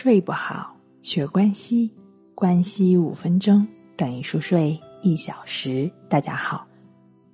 [0.00, 1.90] 睡不好，学关西，
[2.32, 5.90] 关西五分钟等于熟睡一小时。
[6.08, 6.64] 大家好，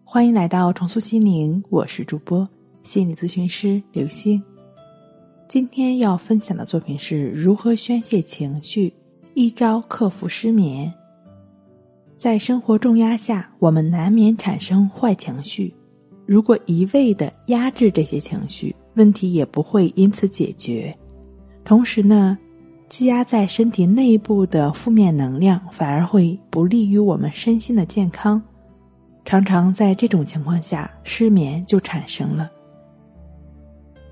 [0.03, 2.49] 欢迎来到重塑心灵，我是主播
[2.83, 4.43] 心理咨询师刘星。
[5.47, 8.91] 今天要分享的作品是如何宣泄情绪，
[9.35, 10.91] 一招克服失眠。
[12.17, 15.71] 在生活重压下，我们难免产生坏情绪。
[16.25, 20.97] 如果一味的压制这些情绪，问题也不会因此解决。
[21.63, 22.39] 同时呢，
[22.95, 28.41] 积压在身体内部的负面能量反而会不利于我们身心的健康。
[29.25, 32.49] 常常在这种情况下，失眠就产生了。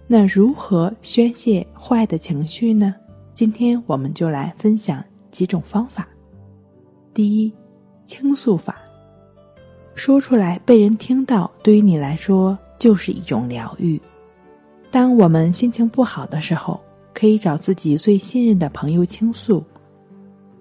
[0.08, 2.92] 那如何宣泄坏的情绪呢？
[3.32, 6.08] 今天我们就来分享几种方法。
[7.14, 7.54] 第一，
[8.04, 8.78] 倾诉法。
[9.94, 14.00] 说出来被人听到，对于你来说就是一种疗愈。
[14.90, 16.80] 当我们心情不好的时候，
[17.14, 19.64] 可以找自己最信任的朋友倾诉，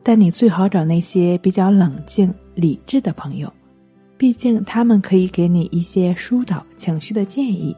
[0.03, 3.51] 但你最好找那些比较冷静、理智的朋友，
[4.17, 7.75] 毕竟他们可以给你一些疏导情绪的建议。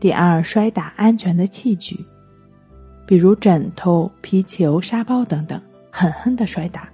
[0.00, 1.98] 第二，摔打安全的器具，
[3.06, 6.88] 比如枕头、皮球、沙包等等，狠狠的摔打。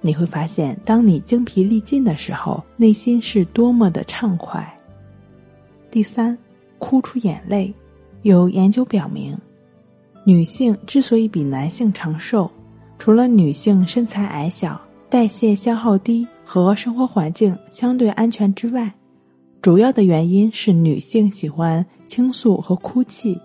[0.00, 4.66] 你会发现，当你精疲力尽的时候，内心是多么的畅快。
[5.90, 6.36] 第三，
[6.78, 7.72] 哭出眼泪。
[8.22, 9.34] 有研究表明，
[10.30, 12.48] 女性之所以比男性长寿，
[13.00, 18.94] 除了女性身材矮小、代谢消耗低和生活环境相对安全之外，
[19.60, 23.36] 主要的原因是女性喜欢倾诉和哭泣。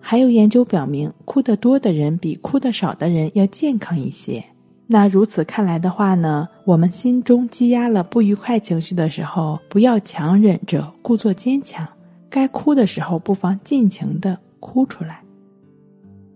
[0.00, 4.44] 还有研究表明，哭得多的人比哭得少的人要健康一些。
[4.88, 11.86] 那如此看来的话呢，我们心中积压了不愉快情绪的时候，不要强忍着，故作坚强。
[12.28, 15.20] 该哭的时候，不妨尽情的哭出来。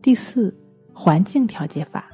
[0.05, 0.55] 第四，
[0.93, 2.05] 环境调节法。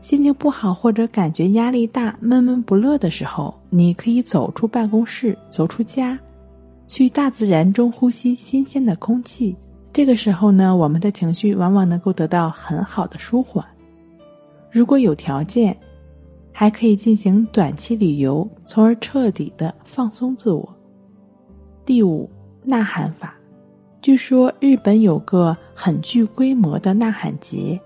[0.00, 6.18] 心情不好或者感觉压力大、闷闷不乐的时候，你可以走出办公室，走出家，
[6.86, 9.54] 去大自然中呼吸新鲜的空气。
[9.92, 13.62] 这个时候呢，我们的情绪往往能够得到很好的舒缓。
[14.70, 15.76] 如果有条件，
[16.52, 20.66] 还可以进行短期旅游，从而彻底的放松自我。
[21.84, 22.30] 第五，
[22.64, 23.36] 呐喊法。
[24.02, 27.80] 据说日本有个很具规模的呐喊节，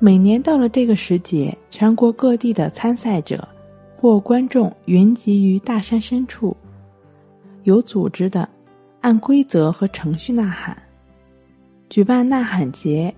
[0.00, 3.46] 每年到了这个时节，全国各地的参赛者
[3.96, 6.56] 或观众云集于大山深处，
[7.62, 8.48] 有组织的
[9.00, 10.76] 按规则和程序呐喊。
[11.88, 13.14] 举办呐喊节。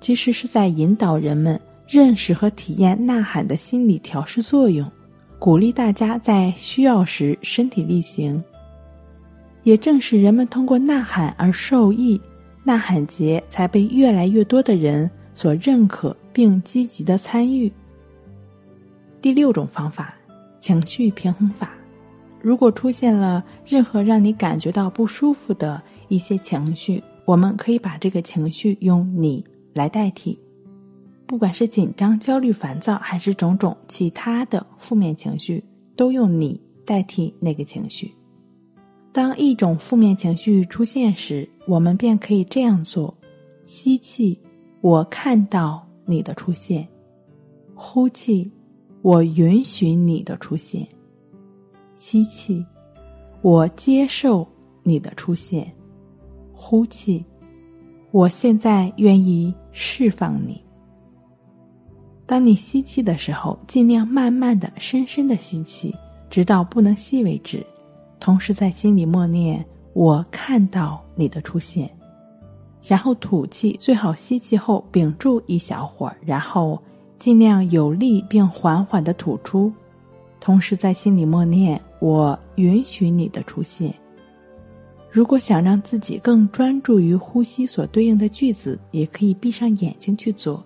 [0.00, 4.90] 其实是在引导人们认识和体验呐喊的心理调试作用，
[5.38, 8.42] 鼓励大家在需要时身体力行。
[9.66, 12.20] 也正是人们通过呐喊而受益，
[12.62, 17.70] 呐喊节才被越来越多的人所认可并积极的参与。
[19.20, 20.14] 第六种方法，
[20.60, 21.72] 情绪平衡法。
[22.40, 29.44] 如果出现了任何让你感觉到不舒服的一些情绪，我们可以把这个情绪用你。
[29.74, 30.38] 来代替，
[31.26, 35.62] 不管是紧张、焦虑、烦躁，还是种种其他的负面情绪，
[35.96, 38.10] 都用你代替那个情绪。
[39.16, 43.16] 当一种负面情绪出现时，我们便可以这样做：
[43.64, 44.38] 吸气，
[44.82, 46.86] 我看到你的出现；
[47.74, 48.52] 呼气，
[49.00, 50.86] 我允许你的出现；
[51.96, 52.62] 吸气，
[53.40, 54.46] 我接受
[54.82, 55.64] 你的出现；
[56.52, 57.24] 呼气。
[58.10, 60.62] 我现在愿意释放你。
[62.26, 65.94] 当你吸气的时候，尽量慢慢的、深深的吸气，
[66.28, 67.64] 直到不能吸为止。
[68.26, 69.64] 同时在心里默念
[69.94, 71.88] ：“我看到你的出现。”
[72.82, 76.82] 然后吐气，最好吸气后屏住一小会儿，然后
[77.20, 79.72] 尽量有力并缓缓的吐出。
[80.40, 83.94] 同时在心里默念：“我允许你的出现。”
[85.08, 90.60] 如果想让自己更专注于呼吸所对应的句子，也可以闭上眼睛去做。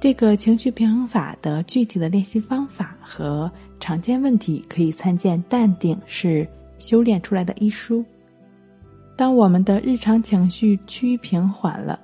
[0.00, 3.50] 这个情绪平衡法的具体的练习方法和
[3.80, 6.46] 常见问题，可以参见《淡定是
[6.78, 8.04] 修炼出来的》一书。
[9.16, 11.98] 当我们的日常情绪趋于平缓了，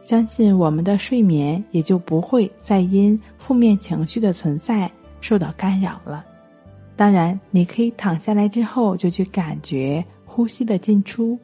[0.00, 4.90] 相信我们的睡眠也就不会再因负面情绪的存在
[5.20, 6.24] 受到干扰了。
[6.96, 10.04] 当然，你可以躺下来之后就去感觉。
[10.24, 11.36] 呼吸的进出，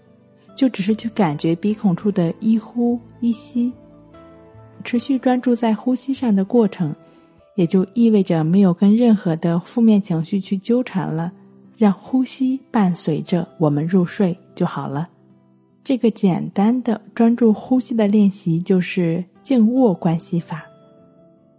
[0.54, 3.72] 就只是去感觉鼻孔处的一呼一吸，
[4.84, 6.94] 持续专注在呼吸上的过程，
[7.56, 11.32] 也就意味着没有跟任何的负面情绪去纠缠了，
[11.76, 15.08] 让呼吸伴随着我们入睡就好了。
[15.82, 20.64] 这个简单的专注呼吸的练习就是静卧关系法。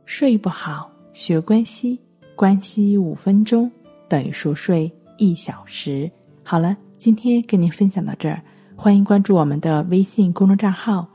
[0.05, 1.99] 睡不好，学关系，
[2.35, 3.69] 关系五分钟
[4.07, 6.09] 等于熟睡一小时。
[6.43, 8.41] 好了，今天跟您分享到这儿，
[8.75, 11.07] 欢迎关注我们的微信公众账号“